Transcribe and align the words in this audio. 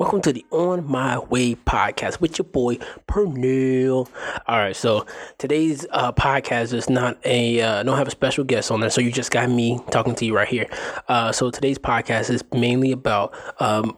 welcome 0.00 0.22
to 0.22 0.32
the 0.32 0.46
On 0.50 0.82
My 0.90 1.18
Way 1.18 1.56
podcast 1.56 2.22
with 2.22 2.38
your 2.38 2.46
boy 2.46 2.76
Pernell. 3.06 4.08
All 4.46 4.58
right, 4.58 4.74
so 4.74 5.04
today's 5.36 5.86
uh, 5.90 6.10
podcast 6.12 6.72
is 6.72 6.88
not 6.88 7.18
a 7.26 7.60
uh, 7.60 7.82
don't 7.82 7.98
have 7.98 8.08
a 8.08 8.10
special 8.10 8.42
guest 8.42 8.70
on 8.70 8.80
there, 8.80 8.88
so 8.88 9.02
you 9.02 9.12
just 9.12 9.30
got 9.30 9.50
me 9.50 9.78
talking 9.90 10.14
to 10.14 10.24
you 10.24 10.34
right 10.34 10.48
here. 10.48 10.68
Uh, 11.08 11.32
so 11.32 11.50
today's 11.50 11.78
podcast 11.78 12.30
is 12.30 12.42
mainly 12.50 12.92
about 12.92 13.34
um, 13.60 13.94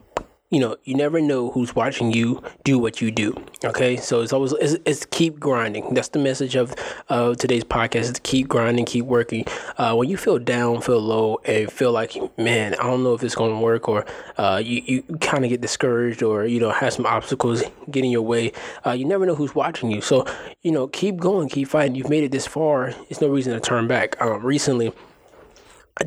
you 0.53 0.59
know, 0.59 0.77
you 0.83 0.93
never 0.93 1.19
know 1.19 1.49
who's 1.49 1.75
watching 1.75 2.13
you 2.13 2.39
do 2.63 2.77
what 2.77 3.01
you 3.01 3.09
do. 3.09 3.35
Okay, 3.65 3.97
so 3.97 4.21
it's 4.21 4.31
always 4.31 4.53
it's, 4.53 4.75
it's 4.85 5.03
keep 5.05 5.39
grinding. 5.39 5.95
That's 5.95 6.09
the 6.09 6.19
message 6.19 6.55
of 6.55 6.75
uh, 7.09 7.33
today's 7.33 7.63
podcast: 7.63 8.01
is 8.01 8.19
keep 8.21 8.47
grinding, 8.47 8.85
keep 8.85 9.05
working. 9.05 9.45
Uh, 9.77 9.95
when 9.95 10.09
you 10.09 10.15
feel 10.15 10.37
down, 10.37 10.81
feel 10.81 10.99
low, 10.99 11.39
and 11.45 11.71
feel 11.71 11.91
like, 11.91 12.15
man, 12.37 12.75
I 12.75 12.83
don't 12.83 13.01
know 13.01 13.15
if 13.15 13.23
it's 13.23 13.33
going 13.33 13.51
to 13.51 13.59
work, 13.59 13.89
or 13.89 14.05
uh, 14.37 14.61
you 14.63 14.83
you 14.85 15.01
kind 15.21 15.43
of 15.43 15.49
get 15.49 15.61
discouraged, 15.61 16.21
or 16.21 16.45
you 16.45 16.59
know, 16.59 16.69
have 16.69 16.93
some 16.93 17.07
obstacles 17.07 17.63
getting 17.89 18.11
your 18.11 18.21
way. 18.21 18.51
Uh, 18.85 18.91
you 18.91 19.05
never 19.05 19.25
know 19.25 19.33
who's 19.33 19.55
watching 19.55 19.89
you. 19.89 20.01
So 20.01 20.27
you 20.61 20.71
know, 20.71 20.87
keep 20.87 21.17
going, 21.17 21.49
keep 21.49 21.67
fighting. 21.69 21.95
You've 21.95 22.09
made 22.09 22.23
it 22.23 22.31
this 22.31 22.45
far. 22.45 22.93
It's 23.09 23.21
no 23.21 23.27
reason 23.27 23.53
to 23.53 23.59
turn 23.59 23.87
back. 23.87 24.21
Um, 24.21 24.45
recently 24.45 24.93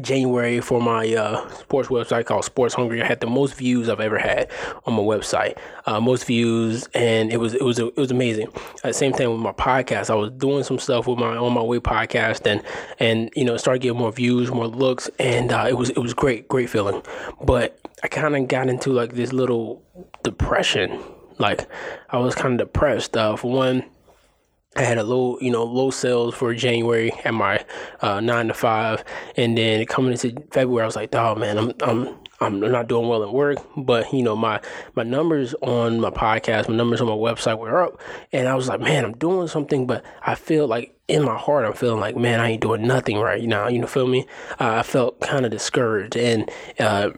January 0.00 0.60
for 0.60 0.80
my 0.80 1.14
uh, 1.14 1.48
sports 1.50 1.88
website 1.88 2.26
called 2.26 2.44
Sports 2.44 2.74
Hungry. 2.74 3.00
I 3.00 3.06
had 3.06 3.20
the 3.20 3.28
most 3.28 3.54
views 3.54 3.88
I've 3.88 4.00
ever 4.00 4.18
had 4.18 4.50
on 4.84 4.94
my 4.94 5.02
website, 5.02 5.58
uh, 5.86 6.00
most 6.00 6.26
views, 6.26 6.88
and 6.92 7.32
it 7.32 7.36
was 7.36 7.54
it 7.54 7.62
was 7.62 7.78
it 7.78 7.96
was 7.96 8.10
amazing. 8.10 8.48
At 8.76 8.82
the 8.82 8.92
same 8.94 9.12
time 9.12 9.30
with 9.30 9.40
my 9.40 9.52
podcast, 9.52 10.10
I 10.10 10.14
was 10.16 10.32
doing 10.32 10.64
some 10.64 10.80
stuff 10.80 11.06
with 11.06 11.18
my 11.18 11.36
on 11.36 11.52
my 11.52 11.62
way 11.62 11.78
podcast, 11.78 12.50
and 12.50 12.62
and 12.98 13.30
you 13.36 13.44
know 13.44 13.56
started 13.56 13.80
getting 13.80 13.98
more 13.98 14.10
views, 14.12 14.50
more 14.50 14.66
looks, 14.66 15.08
and 15.20 15.52
uh, 15.52 15.66
it 15.68 15.74
was 15.74 15.90
it 15.90 15.98
was 15.98 16.14
great, 16.14 16.48
great 16.48 16.68
feeling. 16.68 17.00
But 17.40 17.78
I 18.02 18.08
kind 18.08 18.34
of 18.34 18.48
got 18.48 18.68
into 18.68 18.92
like 18.92 19.14
this 19.14 19.32
little 19.32 19.84
depression. 20.24 21.00
Like 21.38 21.68
I 22.10 22.18
was 22.18 22.34
kind 22.34 22.60
of 22.60 22.66
depressed. 22.66 23.16
Uh, 23.16 23.36
for 23.36 23.52
one 23.52 23.84
I 24.76 24.82
had 24.82 24.98
a 24.98 25.02
low, 25.02 25.38
you 25.40 25.50
know, 25.50 25.64
low 25.64 25.90
sales 25.90 26.34
for 26.34 26.54
January 26.54 27.10
at 27.24 27.32
my 27.32 27.64
uh, 28.02 28.20
nine 28.20 28.48
to 28.48 28.54
five, 28.54 29.02
and 29.36 29.56
then 29.56 29.84
coming 29.86 30.12
into 30.12 30.34
February, 30.50 30.82
I 30.82 30.86
was 30.86 30.96
like, 30.96 31.14
"Oh 31.14 31.34
man, 31.34 31.56
I'm 31.56 31.72
I'm 31.80 32.14
I'm 32.40 32.60
not 32.60 32.86
doing 32.86 33.08
well 33.08 33.22
at 33.22 33.32
work." 33.32 33.58
But 33.76 34.12
you 34.12 34.22
know, 34.22 34.36
my 34.36 34.60
my 34.94 35.02
numbers 35.02 35.54
on 35.62 35.98
my 36.00 36.10
podcast, 36.10 36.68
my 36.68 36.76
numbers 36.76 37.00
on 37.00 37.06
my 37.06 37.14
website 37.14 37.58
were 37.58 37.82
up, 37.82 38.00
and 38.32 38.48
I 38.48 38.54
was 38.54 38.68
like, 38.68 38.80
"Man, 38.80 39.04
I'm 39.06 39.16
doing 39.16 39.48
something," 39.48 39.86
but 39.86 40.04
I 40.22 40.34
feel 40.34 40.66
like 40.66 40.94
in 41.08 41.22
my 41.22 41.38
heart, 41.38 41.64
I'm 41.64 41.72
feeling 41.72 42.00
like, 42.00 42.16
"Man, 42.16 42.38
I 42.38 42.50
ain't 42.50 42.62
doing 42.62 42.86
nothing 42.86 43.18
right 43.18 43.42
now." 43.42 43.68
You 43.68 43.78
know, 43.78 43.86
feel 43.86 44.06
me? 44.06 44.26
Uh, 44.60 44.74
I 44.74 44.82
felt 44.82 45.20
kind 45.20 45.46
of 45.46 45.50
discouraged, 45.50 46.16
and 46.16 46.50
uh, 46.78 47.10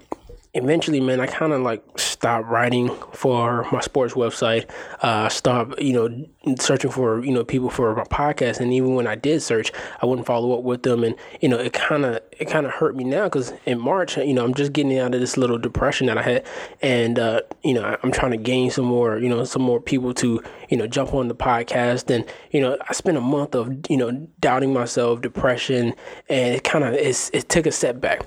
eventually, 0.54 1.00
man, 1.00 1.20
I 1.20 1.26
kind 1.26 1.52
of 1.52 1.60
like 1.62 1.82
stopped 1.98 2.46
writing 2.48 2.94
for 3.12 3.66
my 3.70 3.80
sports 3.80 4.14
website. 4.14 4.68
Uh, 5.02 5.28
stopped, 5.28 5.80
you 5.80 5.92
know, 5.92 6.56
searching 6.58 6.90
for 6.90 7.24
you 7.24 7.32
know 7.32 7.44
people 7.44 7.70
for 7.70 7.94
my 7.94 8.04
podcast, 8.04 8.60
and 8.60 8.72
even 8.72 8.94
when 8.94 9.06
I 9.06 9.14
did 9.14 9.42
search, 9.42 9.72
I 10.02 10.06
wouldn't 10.06 10.26
follow 10.26 10.56
up 10.56 10.64
with 10.64 10.82
them, 10.82 11.04
and 11.04 11.14
you 11.40 11.48
know, 11.48 11.58
it 11.58 11.72
kind 11.72 12.04
of 12.04 12.20
it 12.32 12.46
kind 12.46 12.66
of 12.66 12.72
hurt 12.72 12.96
me 12.96 13.04
now 13.04 13.24
because 13.24 13.52
in 13.66 13.78
March, 13.78 14.16
you 14.16 14.34
know, 14.34 14.44
I'm 14.44 14.54
just 14.54 14.72
getting 14.72 14.98
out 14.98 15.14
of 15.14 15.20
this 15.20 15.36
little 15.36 15.58
depression 15.58 16.06
that 16.06 16.18
I 16.18 16.22
had, 16.22 16.46
and 16.82 17.18
uh, 17.18 17.42
you 17.62 17.74
know, 17.74 17.96
I'm 18.02 18.12
trying 18.12 18.32
to 18.32 18.38
gain 18.38 18.70
some 18.70 18.86
more, 18.86 19.18
you 19.18 19.28
know, 19.28 19.44
some 19.44 19.62
more 19.62 19.80
people 19.80 20.14
to 20.14 20.42
you 20.68 20.76
know 20.76 20.86
jump 20.86 21.14
on 21.14 21.28
the 21.28 21.34
podcast, 21.34 22.14
and 22.14 22.24
you 22.50 22.60
know, 22.60 22.78
I 22.88 22.92
spent 22.94 23.16
a 23.16 23.22
month 23.22 23.54
of 23.54 23.90
you 23.90 23.96
know 23.96 24.10
doubting 24.40 24.72
myself, 24.72 25.20
depression, 25.20 25.94
and 26.28 26.54
it 26.56 26.64
kind 26.64 26.84
of 26.84 26.94
it 26.94 27.48
took 27.48 27.66
a 27.66 27.72
step 27.72 28.00
back. 28.00 28.26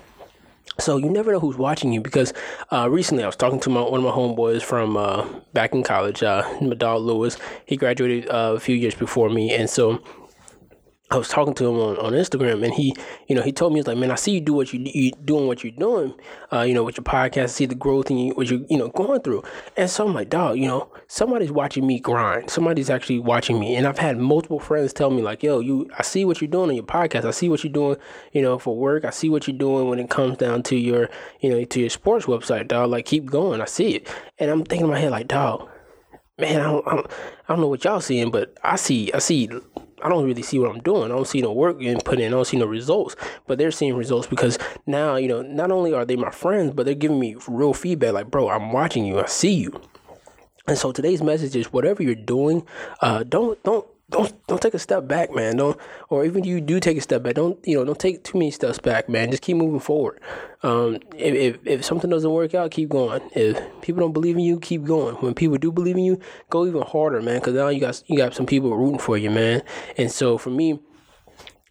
So 0.82 0.98
you 0.98 1.10
never 1.10 1.32
know 1.32 1.40
who's 1.40 1.58
watching 1.58 1.94
you 1.94 2.02
because 2.02 2.34
uh, 2.72 2.90
recently 2.90 3.24
I 3.24 3.28
was 3.28 3.36
talking 3.36 3.60
to 3.62 3.70
my 3.70 3.82
one 3.82 4.00
of 4.00 4.04
my 4.04 4.12
homeboys 4.12 4.64
from 4.64 4.98
uh, 4.98 5.26
back 5.54 5.74
in 5.74 5.84
college, 5.84 6.24
uh, 6.24 6.42
Madal 6.60 7.00
Lewis. 7.04 7.38
He 7.68 7.78
graduated 7.78 8.28
uh, 8.30 8.54
a 8.56 8.60
few 8.60 8.76
years 8.76 8.96
before 8.96 9.30
me, 9.30 9.54
and 9.54 9.70
so 9.70 10.02
I 11.12 11.18
was 11.18 11.28
talking 11.28 11.54
to 11.56 11.68
him 11.68 11.76
on, 11.76 11.98
on 11.98 12.14
Instagram, 12.14 12.64
and 12.64 12.74
he, 12.74 12.96
you 13.28 13.36
know, 13.36 13.42
he 13.42 13.52
told 13.52 13.74
me 13.74 13.80
he's 13.80 13.88
like, 13.88 13.98
man, 13.98 14.12
I 14.12 14.16
see 14.16 14.32
you 14.32 14.40
do 14.40 14.54
what 14.54 14.72
you, 14.72 14.80
you 14.94 15.12
doing 15.26 15.46
what 15.46 15.62
you're 15.62 15.74
doing, 15.74 16.14
uh, 16.54 16.62
you 16.62 16.74
know, 16.74 16.84
with 16.84 16.96
your 16.96 17.04
podcast, 17.04 17.50
see 17.50 17.66
the 17.66 17.76
growth 17.76 18.10
and 18.10 18.28
you, 18.28 18.34
what 18.34 18.50
you 18.50 18.66
you 18.70 18.78
know 18.78 18.88
going 18.88 19.20
through, 19.20 19.44
and 19.76 19.90
so 19.90 20.08
I'm 20.08 20.14
like, 20.14 20.30
dog, 20.30 20.58
you 20.58 20.68
know, 20.68 20.90
somebody's 21.10 21.52
watching 21.52 21.86
me 21.86 22.00
grind, 22.00 22.50
somebody's 22.50 22.90
actually 22.90 23.20
watching 23.20 23.60
me, 23.60 23.76
and 23.76 23.86
I've 23.86 24.00
had 24.00 24.18
multiple 24.18 24.60
friends 24.60 24.94
tell 24.94 25.12
me 25.12 25.22
like, 25.22 25.44
yo, 25.44 25.60
you, 25.60 25.90
I 26.00 26.04
see 26.04 26.24
what 26.24 26.40
you're 26.40 26.50
doing 26.50 26.70
on 26.70 26.76
your 26.76 26.86
podcast, 26.86 27.26
I 27.26 27.32
see 27.32 27.50
what 27.50 27.66
you're 27.66 27.74
doing, 27.74 27.98
you 28.32 28.42
know, 28.42 28.58
for 28.58 28.78
work, 28.78 29.04
I 29.04 29.10
see 29.10 29.28
what 29.28 29.48
you're 29.48 29.58
doing 29.58 29.90
when 29.90 30.00
it 30.00 30.10
comes 30.10 30.38
down 30.38 30.64
to 30.64 30.78
your, 30.78 31.10
you 31.42 31.50
know, 31.50 31.66
to 31.66 31.80
your 31.82 31.90
sports 31.90 32.26
website, 32.26 32.70
dog, 32.70 32.90
like 32.90 33.06
keep 33.06 33.26
going, 33.26 33.60
I 33.60 33.66
see 33.66 33.96
it, 33.96 34.08
and 34.40 34.50
I'm 34.50 34.64
thinking 34.64 34.86
in 34.86 34.92
my 34.94 35.00
head 35.00 35.12
like, 35.12 35.28
dog, 35.28 35.68
man, 36.40 36.62
I 36.62 36.64
don't, 36.64 36.88
I 36.88 36.96
don't, 36.96 37.08
I 37.10 37.54
don't 37.54 37.60
know 37.60 37.68
what 37.68 37.84
y'all 37.84 38.00
seeing, 38.00 38.32
but 38.32 38.58
I 38.64 38.78
see, 38.78 39.12
I 39.12 39.20
see 39.20 39.50
I 40.04 40.10
don't 40.10 40.26
really 40.26 40.42
see 40.42 40.60
what 40.60 40.70
I'm 40.70 40.82
doing. 40.82 41.04
I 41.04 41.16
don't 41.16 41.28
see 41.28 41.42
no 41.42 41.52
work 41.52 41.80
getting 41.80 42.02
put 42.02 42.20
in. 42.20 42.28
I 42.28 42.30
don't 42.30 42.46
see 42.46 42.58
no 42.58 42.66
results. 42.66 43.16
But 43.48 43.58
they're 43.58 43.72
seeing 43.72 43.96
results 43.96 44.28
because 44.28 44.58
now, 44.86 45.16
you 45.16 45.28
know, 45.28 45.42
not 45.42 45.72
only 45.72 45.94
are 45.94 46.06
they 46.06 46.16
my 46.16 46.32
friends, 46.32 46.74
but 46.74 46.86
they're 46.86 46.96
giving 46.96 47.20
me 47.20 47.36
real 47.48 47.74
feedback 47.74 48.14
like, 48.14 48.32
bro, 48.32 48.50
I'm 48.50 48.72
watching 48.72 49.06
you. 49.06 49.20
I 49.20 49.28
see 49.28 49.54
you. 49.54 49.82
And 50.68 50.78
so 50.78 50.92
today's 50.92 51.22
message 51.22 51.56
is 51.56 51.74
whatever 51.74 52.04
you're 52.04 52.16
doing, 52.16 52.66
uh, 53.02 53.24
don't 53.24 53.62
don't 53.64 53.86
don't 54.12 54.48
don't 54.48 54.62
take 54.62 54.74
a 54.74 54.80
step 54.80 55.08
back, 55.08 55.34
man. 55.34 55.56
Don't 55.58 55.80
or 56.10 56.26
even 56.26 56.44
you 56.44 56.62
do 56.62 56.80
take 56.80 56.98
a 56.98 57.02
step 57.02 57.24
back. 57.24 57.36
Don't 57.36 57.58
you 57.66 57.78
know? 57.78 57.86
Don't 57.86 58.00
take 58.00 58.24
too 58.24 58.38
many 58.38 58.52
steps 58.52 58.78
back, 58.78 59.10
man. 59.10 59.32
Just 59.32 59.42
keep 59.42 59.58
moving 59.58 59.80
forward. 59.80 60.20
Um, 60.64 60.98
if, 61.16 61.34
if 61.34 61.60
if 61.66 61.86
something 61.86 62.10
doesn't 62.10 62.30
work 62.30 62.54
out, 62.54 62.72
keep 62.72 62.90
going. 62.90 63.22
If 63.34 63.60
people 63.82 64.02
don't 64.02 64.14
believe 64.14 64.36
in 64.36 64.44
you, 64.44 64.60
keep 64.60 64.84
going. 64.84 65.16
When 65.16 65.34
people 65.34 65.58
do 65.58 65.72
believe 65.72 65.98
in 65.98 66.04
you, 66.04 66.20
go 66.50 66.68
even 66.68 66.82
harder, 66.82 67.22
man. 67.22 67.40
Because 67.40 67.54
now 67.54 67.70
you 67.70 67.80
got 67.80 68.04
you 68.08 68.18
got 68.18 68.36
some 68.36 68.46
people 68.46 68.76
rooting 68.76 69.00
for 69.00 69.18
you, 69.18 69.32
man. 69.32 69.64
And 69.98 70.12
so 70.12 70.38
for 70.38 70.50
me. 70.52 70.80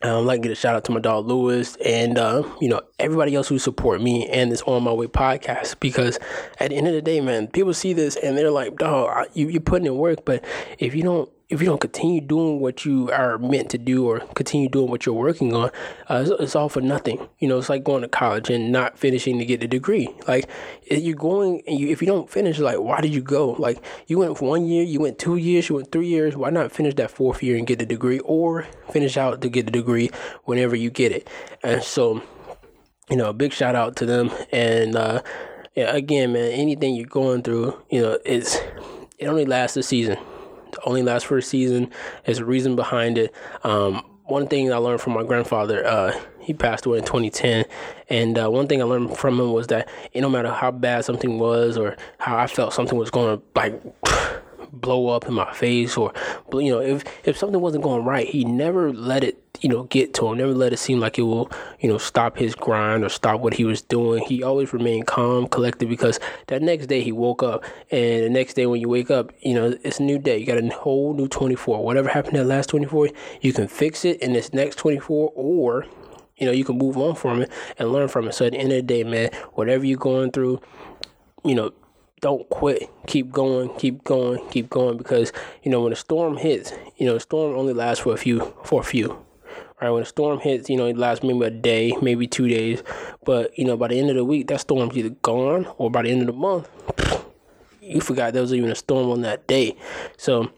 Um, 0.02 0.22
I'd 0.22 0.24
like 0.24 0.40
to 0.40 0.48
get 0.48 0.52
a 0.52 0.58
shout 0.58 0.74
out 0.74 0.84
to 0.84 0.92
my 0.92 1.00
dog 1.00 1.26
Lewis 1.26 1.76
and 1.84 2.16
uh, 2.16 2.42
you 2.58 2.70
know 2.70 2.80
everybody 2.98 3.34
else 3.34 3.48
who 3.48 3.58
support 3.58 4.00
me 4.00 4.26
and 4.30 4.50
this 4.50 4.62
on 4.62 4.82
my 4.82 4.92
way 4.92 5.08
podcast 5.08 5.78
because 5.78 6.18
at 6.58 6.70
the 6.70 6.76
end 6.76 6.86
of 6.86 6.94
the 6.94 7.02
day, 7.02 7.20
man, 7.20 7.48
people 7.48 7.74
see 7.74 7.92
this 7.92 8.16
and 8.16 8.34
they're 8.34 8.50
like, 8.50 8.76
"Dog, 8.76 9.26
you 9.34 9.48
you're 9.50 9.60
putting 9.60 9.84
in 9.84 9.96
work, 9.96 10.24
but 10.24 10.42
if 10.78 10.94
you 10.94 11.02
don't 11.02 11.30
if 11.50 11.60
you 11.60 11.66
don't 11.66 11.80
continue 11.80 12.20
doing 12.20 12.60
what 12.60 12.84
you 12.84 13.10
are 13.10 13.36
meant 13.36 13.70
to 13.70 13.78
do 13.78 14.08
or 14.08 14.20
continue 14.36 14.68
doing 14.68 14.88
what 14.88 15.04
you're 15.04 15.14
working 15.14 15.52
on, 15.52 15.68
uh, 16.08 16.22
it's, 16.24 16.30
it's, 16.40 16.56
all 16.56 16.68
for 16.68 16.80
nothing. 16.80 17.28
You 17.40 17.48
know, 17.48 17.58
it's 17.58 17.68
like 17.68 17.82
going 17.82 18.02
to 18.02 18.08
college 18.08 18.48
and 18.50 18.70
not 18.70 18.96
finishing 18.96 19.38
to 19.38 19.44
get 19.44 19.62
a 19.62 19.66
degree. 19.66 20.08
Like 20.28 20.48
you're 20.88 21.16
going, 21.16 21.62
and 21.66 21.78
you, 21.78 21.88
if 21.88 22.00
you 22.00 22.06
don't 22.06 22.30
finish, 22.30 22.60
like 22.60 22.78
why 22.78 23.00
did 23.00 23.12
you 23.12 23.20
go? 23.20 23.50
Like 23.52 23.84
you 24.06 24.18
went 24.18 24.40
one 24.40 24.66
year, 24.66 24.84
you 24.84 25.00
went 25.00 25.18
two 25.18 25.36
years, 25.36 25.68
you 25.68 25.74
went 25.74 25.90
three 25.90 26.06
years. 26.06 26.36
Why 26.36 26.50
not 26.50 26.70
finish 26.70 26.94
that 26.94 27.10
fourth 27.10 27.42
year 27.42 27.56
and 27.56 27.66
get 27.66 27.82
a 27.82 27.86
degree, 27.86 28.20
or 28.20 28.68
finish 28.92 29.16
out 29.16 29.40
to 29.40 29.48
get 29.48 29.68
a 29.68 29.72
degree 29.72 30.10
whenever 30.44 30.76
you 30.76 30.88
get 30.88 31.10
it? 31.10 31.28
And 31.64 31.82
so, 31.82 32.22
you 33.10 33.16
know, 33.16 33.28
a 33.28 33.34
big 33.34 33.52
shout 33.52 33.74
out 33.74 33.96
to 33.96 34.06
them. 34.06 34.30
And 34.52 34.94
uh, 34.94 35.22
yeah, 35.74 35.94
again, 35.96 36.32
man, 36.32 36.52
anything 36.52 36.94
you're 36.94 37.06
going 37.06 37.42
through, 37.42 37.76
you 37.90 38.02
know, 38.02 38.18
it's 38.24 38.56
it 39.18 39.26
only 39.26 39.44
lasts 39.44 39.76
a 39.76 39.82
season 39.82 40.16
only 40.84 41.02
lasts 41.02 41.26
for 41.28 41.38
a 41.38 41.42
season. 41.42 41.90
There's 42.24 42.38
a 42.38 42.44
reason 42.44 42.76
behind 42.76 43.18
it. 43.18 43.34
Um, 43.64 44.02
one 44.24 44.46
thing 44.46 44.72
I 44.72 44.76
learned 44.76 45.00
from 45.00 45.14
my 45.14 45.24
grandfather, 45.24 45.84
uh, 45.84 46.18
he 46.38 46.54
passed 46.54 46.86
away 46.86 46.98
in 46.98 47.04
2010, 47.04 47.64
and 48.08 48.38
uh, 48.38 48.48
one 48.48 48.68
thing 48.68 48.80
I 48.80 48.84
learned 48.84 49.16
from 49.16 49.38
him 49.38 49.52
was 49.52 49.66
that 49.68 49.88
no 50.14 50.28
matter 50.28 50.50
how 50.52 50.70
bad 50.70 51.04
something 51.04 51.38
was 51.38 51.76
or 51.76 51.96
how 52.18 52.38
I 52.38 52.46
felt 52.46 52.72
something 52.72 52.96
was 52.96 53.10
going 53.10 53.38
to 53.38 53.44
like 53.54 53.82
blow 54.72 55.08
up 55.08 55.26
in 55.26 55.34
my 55.34 55.52
face 55.52 55.96
or 55.96 56.12
you 56.52 56.70
know 56.70 56.80
if 56.80 57.04
if 57.24 57.36
something 57.36 57.60
wasn't 57.60 57.82
going 57.82 58.04
right 58.04 58.28
he 58.28 58.44
never 58.44 58.92
let 58.92 59.24
it 59.24 59.42
you 59.60 59.68
know 59.68 59.84
get 59.84 60.14
to 60.14 60.26
him 60.26 60.38
never 60.38 60.54
let 60.54 60.72
it 60.72 60.78
seem 60.78 61.00
like 61.00 61.18
it 61.18 61.22
will 61.22 61.50
you 61.80 61.88
know 61.88 61.98
stop 61.98 62.36
his 62.36 62.54
grind 62.54 63.04
or 63.04 63.08
stop 63.08 63.40
what 63.40 63.54
he 63.54 63.64
was 63.64 63.82
doing. 63.82 64.24
He 64.24 64.42
always 64.42 64.72
remained 64.72 65.06
calm 65.06 65.46
collected 65.48 65.88
because 65.88 66.18
that 66.46 66.62
next 66.62 66.86
day 66.86 67.02
he 67.02 67.12
woke 67.12 67.42
up 67.42 67.64
and 67.90 68.24
the 68.24 68.30
next 68.30 68.54
day 68.54 68.66
when 68.66 68.80
you 68.80 68.88
wake 68.88 69.10
up 69.10 69.32
you 69.40 69.54
know 69.54 69.76
it's 69.82 70.00
a 70.00 70.02
new 70.02 70.18
day. 70.18 70.38
You 70.38 70.46
got 70.46 70.62
a 70.62 70.68
whole 70.68 71.14
new 71.14 71.28
24 71.28 71.84
whatever 71.84 72.08
happened 72.08 72.36
that 72.36 72.44
last 72.44 72.68
24 72.68 73.10
you 73.40 73.52
can 73.52 73.68
fix 73.68 74.04
it 74.04 74.20
in 74.20 74.32
this 74.32 74.52
next 74.52 74.76
24 74.76 75.32
or 75.34 75.86
you 76.36 76.46
know 76.46 76.52
you 76.52 76.64
can 76.64 76.78
move 76.78 76.96
on 76.96 77.14
from 77.14 77.42
it 77.42 77.50
and 77.78 77.92
learn 77.92 78.08
from 78.08 78.28
it. 78.28 78.34
So 78.34 78.46
at 78.46 78.52
the 78.52 78.58
end 78.58 78.72
of 78.72 78.76
the 78.76 78.82
day 78.82 79.04
man 79.04 79.30
whatever 79.52 79.84
you're 79.84 79.98
going 79.98 80.30
through 80.30 80.60
you 81.44 81.54
know 81.54 81.72
don't 82.20 82.48
quit. 82.50 82.88
Keep 83.06 83.30
going, 83.32 83.74
keep 83.78 84.04
going, 84.04 84.46
keep 84.50 84.70
going 84.70 84.96
because 84.96 85.32
you 85.62 85.70
know 85.70 85.80
when 85.82 85.92
a 85.92 85.96
storm 85.96 86.36
hits, 86.36 86.72
you 86.96 87.06
know, 87.06 87.14
the 87.14 87.20
storm 87.20 87.56
only 87.56 87.72
lasts 87.72 88.02
for 88.02 88.14
a 88.14 88.16
few 88.16 88.54
for 88.64 88.80
a 88.80 88.84
few. 88.84 89.24
Right, 89.80 89.88
when 89.88 90.02
a 90.02 90.06
storm 90.06 90.40
hits, 90.40 90.68
you 90.68 90.76
know, 90.76 90.84
it 90.84 90.98
lasts 90.98 91.24
maybe 91.24 91.42
a 91.46 91.50
day, 91.50 91.96
maybe 92.02 92.26
two 92.26 92.48
days. 92.48 92.82
But, 93.24 93.58
you 93.58 93.64
know, 93.64 93.78
by 93.78 93.88
the 93.88 93.98
end 93.98 94.10
of 94.10 94.16
the 94.16 94.26
week, 94.26 94.48
that 94.48 94.60
storm's 94.60 94.94
either 94.94 95.08
gone 95.22 95.66
or 95.78 95.90
by 95.90 96.02
the 96.02 96.10
end 96.10 96.20
of 96.20 96.26
the 96.26 96.34
month, 96.34 96.68
you 97.80 98.02
forgot 98.02 98.34
there 98.34 98.42
was 98.42 98.52
even 98.52 98.70
a 98.70 98.74
storm 98.74 99.10
on 99.10 99.22
that 99.22 99.46
day. 99.46 99.74
So 100.18 100.50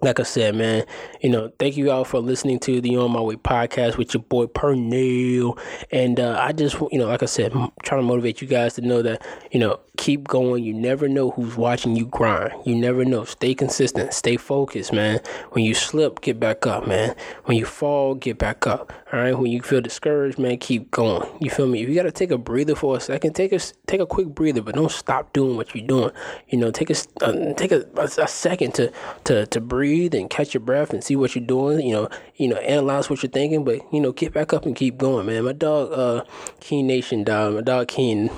like 0.00 0.20
I 0.20 0.22
said, 0.22 0.54
man, 0.54 0.84
you 1.20 1.28
know, 1.28 1.50
thank 1.58 1.76
you 1.76 1.90
all 1.90 2.04
for 2.04 2.20
listening 2.20 2.60
to 2.60 2.80
the 2.80 2.96
On 2.96 3.10
My 3.10 3.20
Way 3.20 3.34
podcast 3.34 3.96
with 3.96 4.14
your 4.14 4.22
boy 4.22 4.46
Pernell. 4.46 5.58
And 5.90 6.20
uh, 6.20 6.38
I 6.40 6.52
just, 6.52 6.76
you 6.92 6.98
know, 6.98 7.06
like 7.06 7.22
I 7.22 7.26
said, 7.26 7.52
I'm 7.52 7.70
trying 7.82 8.02
to 8.02 8.06
motivate 8.06 8.40
you 8.40 8.46
guys 8.46 8.74
to 8.74 8.80
know 8.80 9.02
that, 9.02 9.26
you 9.50 9.58
know, 9.58 9.80
keep 9.98 10.26
going. 10.26 10.64
You 10.64 10.72
never 10.72 11.08
know 11.08 11.32
who's 11.32 11.56
watching 11.56 11.96
you 11.96 12.06
grind. 12.06 12.52
You 12.64 12.74
never 12.74 13.04
know. 13.04 13.24
Stay 13.24 13.52
consistent. 13.52 14.14
Stay 14.14 14.38
focused, 14.38 14.92
man. 14.92 15.20
When 15.50 15.64
you 15.64 15.74
slip, 15.74 16.22
get 16.22 16.40
back 16.40 16.66
up, 16.66 16.86
man. 16.86 17.14
When 17.44 17.58
you 17.58 17.66
fall, 17.66 18.14
get 18.14 18.38
back 18.38 18.66
up. 18.66 18.92
All 19.12 19.20
right. 19.20 19.36
When 19.36 19.50
you 19.50 19.60
feel 19.60 19.80
discouraged, 19.80 20.38
man, 20.38 20.56
keep 20.56 20.90
going. 20.90 21.28
You 21.40 21.50
feel 21.50 21.66
me? 21.66 21.82
If 21.82 21.88
you 21.88 21.94
gotta 21.94 22.12
take 22.12 22.30
a 22.30 22.38
breather 22.38 22.74
for 22.74 22.96
a 22.96 23.00
second, 23.00 23.34
take 23.34 23.52
a 23.52 23.58
take 23.86 24.00
a 24.00 24.06
quick 24.06 24.28
breather, 24.28 24.62
but 24.62 24.76
don't 24.76 24.90
stop 24.90 25.32
doing 25.32 25.56
what 25.56 25.74
you're 25.74 25.86
doing. 25.86 26.12
You 26.48 26.58
know, 26.58 26.70
take 26.70 26.90
a 26.90 26.96
uh, 27.22 27.52
take 27.54 27.72
a, 27.72 27.84
a, 27.96 28.04
a, 28.04 28.28
second 28.28 28.74
to 28.74 28.92
to 29.24 29.46
to 29.46 29.60
breathe 29.60 30.14
and 30.14 30.30
catch 30.30 30.54
your 30.54 30.60
breath 30.60 30.92
and 30.92 31.02
see 31.02 31.16
what 31.16 31.34
you're 31.34 31.44
doing. 31.44 31.84
You 31.84 31.92
know, 31.92 32.08
you 32.36 32.48
know, 32.48 32.56
analyze 32.56 33.10
what 33.10 33.22
you're 33.22 33.30
thinking, 33.30 33.64
but 33.64 33.80
you 33.92 34.00
know, 34.00 34.12
get 34.12 34.32
back 34.32 34.52
up 34.52 34.64
and 34.64 34.76
keep 34.76 34.96
going, 34.96 35.26
man. 35.26 35.44
My 35.44 35.52
dog, 35.52 35.92
uh, 35.92 36.24
Keen 36.60 36.86
Nation, 36.86 37.24
dog. 37.24 37.54
My 37.54 37.62
dog 37.62 37.88
Keen. 37.88 38.30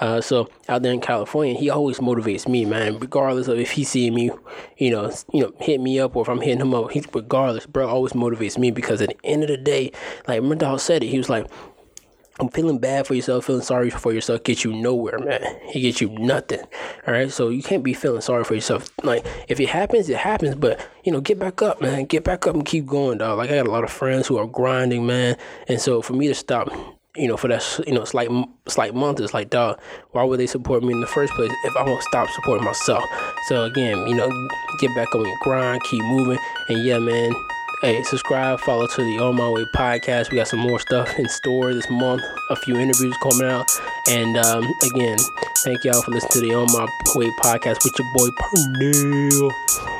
Uh, 0.00 0.20
so 0.20 0.48
out 0.68 0.82
there 0.82 0.92
California, 1.02 1.54
he 1.54 1.68
always 1.68 1.98
motivates 1.98 2.48
me, 2.48 2.64
man. 2.64 2.98
Regardless 2.98 3.48
of 3.48 3.58
if 3.58 3.72
he's 3.72 3.90
seeing 3.90 4.14
me, 4.14 4.30
you 4.78 4.90
know, 4.90 5.12
you 5.32 5.42
know, 5.42 5.52
hit 5.60 5.80
me 5.80 6.00
up 6.00 6.16
or 6.16 6.22
if 6.22 6.28
I'm 6.28 6.40
hitting 6.40 6.60
him 6.60 6.74
up. 6.74 6.90
he's 6.92 7.06
regardless, 7.12 7.66
bro, 7.66 7.88
always 7.88 8.12
motivates 8.12 8.56
me 8.56 8.70
because 8.70 9.02
at 9.02 9.10
the 9.10 9.16
end 9.24 9.42
of 9.42 9.48
the 9.48 9.56
day, 9.56 9.92
like 10.26 10.42
dog 10.58 10.80
said 10.80 11.02
it, 11.02 11.08
he 11.08 11.18
was 11.18 11.28
like. 11.28 11.46
I'm 12.40 12.48
feeling 12.48 12.78
bad 12.78 13.06
for 13.06 13.14
yourself, 13.14 13.44
feeling 13.44 13.60
sorry 13.60 13.90
for 13.90 14.10
yourself 14.10 14.42
gets 14.42 14.64
you 14.64 14.72
nowhere, 14.72 15.18
man. 15.18 15.42
It 15.74 15.80
gets 15.80 16.00
you 16.00 16.08
nothing. 16.08 16.62
All 17.06 17.12
right. 17.12 17.30
So 17.30 17.50
you 17.50 17.62
can't 17.62 17.84
be 17.84 17.92
feeling 17.92 18.22
sorry 18.22 18.42
for 18.42 18.54
yourself. 18.54 18.88
Like 19.04 19.26
if 19.48 19.60
it 19.60 19.68
happens, 19.68 20.08
it 20.08 20.16
happens. 20.16 20.54
But 20.54 20.80
you 21.04 21.12
know, 21.12 21.20
get 21.20 21.38
back 21.38 21.60
up, 21.60 21.82
man. 21.82 22.06
Get 22.06 22.24
back 22.24 22.46
up 22.46 22.54
and 22.54 22.64
keep 22.64 22.86
going, 22.86 23.18
dog. 23.18 23.36
Like 23.36 23.50
I 23.50 23.56
got 23.56 23.66
a 23.66 23.70
lot 23.70 23.84
of 23.84 23.92
friends 23.92 24.26
who 24.26 24.38
are 24.38 24.46
grinding, 24.46 25.06
man. 25.06 25.36
And 25.68 25.78
so 25.78 26.00
for 26.00 26.14
me 26.14 26.26
to 26.28 26.34
stop 26.34 26.70
you 27.16 27.28
know, 27.28 27.36
for 27.36 27.48
that, 27.48 27.80
you 27.86 27.92
know, 27.92 28.04
slight, 28.04 28.30
slight 28.66 28.94
month, 28.94 29.20
it's 29.20 29.34
like, 29.34 29.50
dog, 29.50 29.78
why 30.12 30.24
would 30.24 30.40
they 30.40 30.46
support 30.46 30.82
me 30.82 30.92
in 30.92 31.00
the 31.00 31.06
first 31.06 31.32
place 31.34 31.52
if 31.64 31.76
I 31.76 31.82
won't 31.82 32.02
stop 32.02 32.28
supporting 32.30 32.64
myself? 32.64 33.04
So 33.48 33.64
again, 33.64 34.06
you 34.06 34.14
know, 34.14 34.30
get 34.80 34.94
back 34.94 35.14
on 35.14 35.24
your 35.24 35.36
grind, 35.42 35.82
keep 35.84 36.02
moving, 36.04 36.38
and 36.68 36.84
yeah, 36.84 36.98
man. 36.98 37.32
Hey, 37.82 38.00
subscribe, 38.04 38.60
follow 38.60 38.86
to 38.86 39.02
the 39.02 39.18
On 39.18 39.34
My 39.34 39.50
Way 39.50 39.64
podcast. 39.74 40.30
We 40.30 40.36
got 40.36 40.46
some 40.46 40.60
more 40.60 40.78
stuff 40.78 41.18
in 41.18 41.28
store 41.28 41.74
this 41.74 41.90
month. 41.90 42.22
A 42.48 42.56
few 42.56 42.76
interviews 42.76 43.16
coming 43.20 43.50
out, 43.50 43.66
and 44.08 44.36
um, 44.36 44.64
again, 44.84 45.18
thank 45.64 45.82
y'all 45.82 46.00
for 46.00 46.12
listening 46.12 46.30
to 46.44 46.48
the 46.48 46.54
On 46.54 46.66
My 46.72 46.86
Way 47.16 47.28
podcast 47.42 47.82
with 47.82 47.98
your 47.98 48.08
boy 48.14 48.28
Pernell. 48.40 49.91